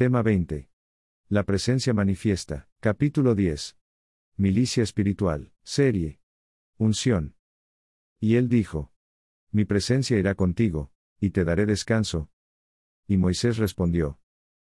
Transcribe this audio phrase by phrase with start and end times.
[0.00, 0.70] Tema 20.
[1.28, 2.70] La presencia manifiesta.
[2.80, 3.76] Capítulo 10.
[4.38, 5.52] Milicia espiritual.
[5.62, 6.22] Serie.
[6.78, 7.36] Unción.
[8.18, 8.94] Y él dijo.
[9.50, 10.90] Mi presencia irá contigo,
[11.20, 12.30] y te daré descanso.
[13.06, 14.18] Y Moisés respondió.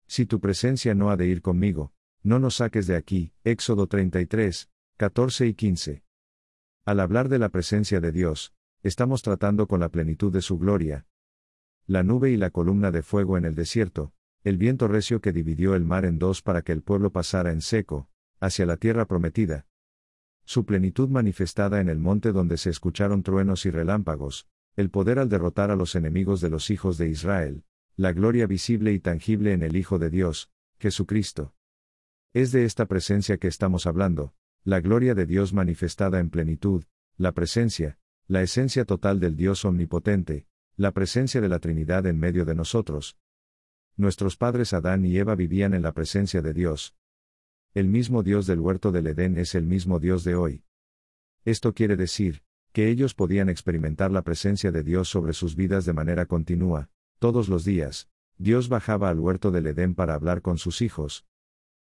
[0.07, 1.93] Si tu presencia no ha de ir conmigo,
[2.23, 3.35] no nos saques de aquí.
[3.45, 6.05] Éxodo 33, 14 y 15.
[6.87, 11.07] Al hablar de la presencia de Dios, estamos tratando con la plenitud de su gloria.
[11.87, 15.75] La nube y la columna de fuego en el desierto, el viento recio que dividió
[15.75, 18.09] el mar en dos para que el pueblo pasara en seco,
[18.41, 19.67] hacia la tierra prometida.
[20.45, 25.29] Su plenitud manifestada en el monte donde se escucharon truenos y relámpagos, el poder al
[25.29, 27.65] derrotar a los enemigos de los hijos de Israel,
[27.97, 31.53] la gloria visible y tangible en el Hijo de Dios, Jesucristo.
[32.33, 36.85] Es de esta presencia que estamos hablando, la gloria de Dios manifestada en plenitud,
[37.17, 40.47] la presencia, la esencia total del Dios omnipotente,
[40.77, 43.17] la presencia de la Trinidad en medio de nosotros.
[43.99, 46.95] Nuestros padres Adán y Eva vivían en la presencia de Dios.
[47.75, 50.63] El mismo Dios del huerto del Edén es el mismo Dios de hoy.
[51.45, 55.95] Esto quiere decir, que ellos podían experimentar la presencia de Dios sobre sus vidas de
[55.95, 60.81] manera continua, todos los días, Dios bajaba al huerto del Edén para hablar con sus
[60.81, 61.27] hijos.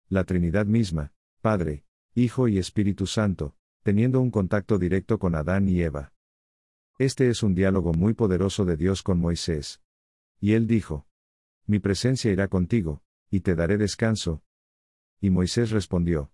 [0.10, 5.82] La Trinidad misma, Padre, Hijo y Espíritu Santo, teniendo un contacto directo con Adán y
[5.82, 6.12] Eva.
[6.98, 9.82] Este es un diálogo muy poderoso de Dios con Moisés.
[10.42, 11.08] Y él dijo,
[11.66, 14.44] Mi presencia irá contigo, y te daré descanso.
[15.22, 16.32] Y Moisés respondió,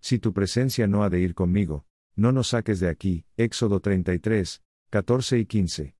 [0.00, 3.26] Si tu presencia no ha de ir conmigo, no nos saques de aquí.
[3.36, 5.96] Éxodo 33, 14 y 15.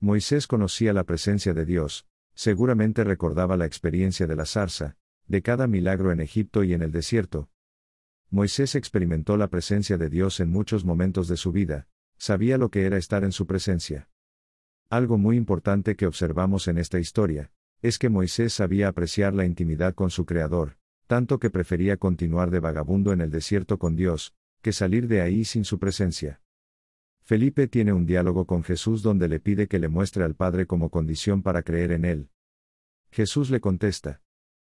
[0.00, 5.66] Moisés conocía la presencia de Dios, seguramente recordaba la experiencia de la zarza, de cada
[5.66, 7.50] milagro en Egipto y en el desierto.
[8.30, 12.84] Moisés experimentó la presencia de Dios en muchos momentos de su vida, sabía lo que
[12.84, 14.10] era estar en su presencia.
[14.90, 17.50] Algo muy importante que observamos en esta historia,
[17.82, 22.60] es que Moisés sabía apreciar la intimidad con su Creador, tanto que prefería continuar de
[22.60, 26.40] vagabundo en el desierto con Dios, que salir de ahí sin su presencia.
[27.22, 30.90] Felipe tiene un diálogo con Jesús donde le pide que le muestre al Padre como
[30.90, 32.30] condición para creer en Él.
[33.10, 34.22] Jesús le contesta.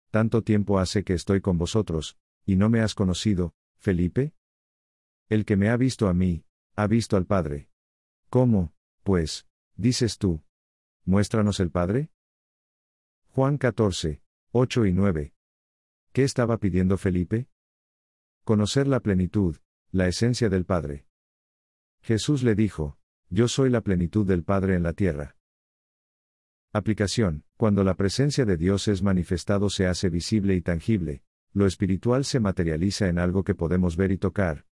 [0.09, 4.33] ¿Tanto tiempo hace que estoy con vosotros, y no me has conocido, Felipe?
[5.29, 6.45] El que me ha visto a mí,
[6.75, 7.69] ha visto al Padre.
[8.29, 8.73] ¿Cómo,
[9.03, 10.41] pues, dices tú?
[11.05, 12.09] Muéstranos el Padre?
[13.37, 15.35] Juan 14, 8 y 9.
[16.11, 17.47] ¿Qué estaba pidiendo Felipe?
[18.43, 19.57] Conocer la plenitud,
[19.91, 21.05] la esencia del Padre.
[22.01, 22.97] Jesús le dijo,
[23.29, 25.37] Yo soy la plenitud del Padre en la tierra.
[26.73, 31.21] Aplicación, cuando la presencia de Dios es manifestado se hace visible y tangible,
[31.53, 34.65] lo espiritual se materializa en algo que podemos ver y tocar.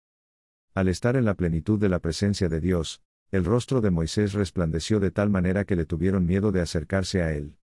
[0.73, 4.99] Al estar en la plenitud de la presencia de Dios, el rostro de Moisés resplandeció
[4.99, 7.59] de tal manera que le tuvieron miedo de acercarse a él.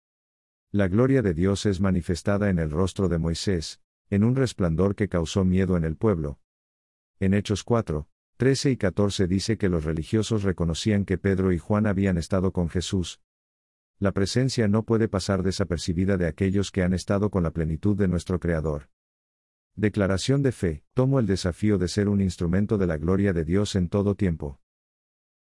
[0.71, 3.79] La gloria de Dios es manifestada en el rostro de Moisés,
[4.09, 6.41] en un resplandor que causó miedo en el pueblo.
[7.21, 11.87] En Hechos 4, 13 y 14 dice que los religiosos reconocían que Pedro y Juan
[11.87, 13.21] habían estado con Jesús.
[13.97, 18.09] La presencia no puede pasar desapercibida de aquellos que han estado con la plenitud de
[18.09, 18.89] nuestro Creador.
[19.75, 23.73] Declaración de fe, tomo el desafío de ser un instrumento de la gloria de Dios
[23.75, 24.59] en todo tiempo.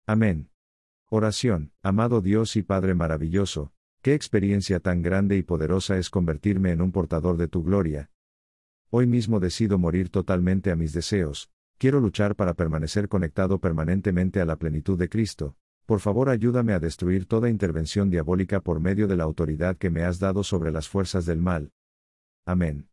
[0.06, 0.50] Amén.
[1.10, 6.82] Oración, amado Dios y Padre maravilloso, qué experiencia tan grande y poderosa es convertirme en
[6.82, 8.12] un portador de tu gloria.
[8.90, 14.46] Hoy mismo decido morir totalmente a mis deseos, quiero luchar para permanecer conectado permanentemente a
[14.46, 15.56] la plenitud de Cristo.
[15.86, 20.04] Por favor ayúdame a destruir toda intervención diabólica por medio de la autoridad que me
[20.04, 21.72] has dado sobre las fuerzas del mal.
[22.46, 22.89] Amén.